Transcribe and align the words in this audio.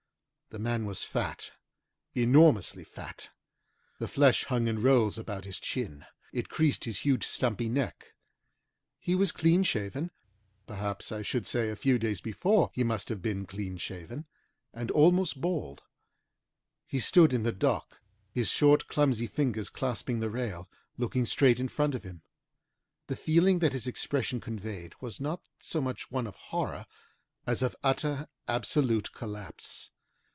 The 0.53 0.59
man 0.59 0.85
was 0.85 1.05
fat 1.05 1.53
enormously 2.13 2.83
fat. 2.83 3.29
The 3.99 4.07
flesh 4.09 4.43
hung 4.43 4.67
in 4.67 4.81
rolls 4.81 5.17
about 5.17 5.45
his 5.45 5.61
chin; 5.61 6.03
it 6.33 6.49
creased 6.49 6.83
his 6.83 6.99
huge, 7.05 7.25
stumpy 7.25 7.69
neck. 7.69 8.13
He 8.99 9.15
was 9.15 9.31
clean 9.31 9.63
shaven 9.63 10.11
(perhaps 10.67 11.09
I 11.09 11.21
should 11.21 11.47
say 11.47 11.69
a 11.69 11.77
few 11.77 11.97
days 11.97 12.19
before 12.19 12.69
he 12.73 12.83
must 12.83 13.07
have 13.07 13.21
been 13.21 13.45
clean 13.45 13.77
shaven) 13.77 14.25
and 14.73 14.91
almost 14.91 15.39
bald. 15.39 15.83
He 16.85 16.99
stood 16.99 17.31
in 17.31 17.43
the 17.43 17.53
dock, 17.53 18.01
his 18.33 18.49
short, 18.49 18.87
clumsy 18.89 19.27
fingers 19.27 19.69
clasping 19.69 20.19
the 20.19 20.29
rail, 20.29 20.69
looking 20.97 21.25
straight 21.25 21.61
in 21.61 21.69
front 21.69 21.95
of 21.95 22.03
him. 22.03 22.23
The 23.07 23.15
feeling 23.15 23.59
that 23.59 23.71
his 23.71 23.87
expression 23.87 24.41
conveyed 24.41 24.95
was 24.99 25.21
not 25.21 25.41
so 25.61 25.79
much 25.79 26.11
one 26.11 26.27
of 26.27 26.35
horror 26.35 26.87
as 27.47 27.61
of 27.61 27.73
utter, 27.85 28.27
absolute 28.49 29.13
collapse. 29.13 29.91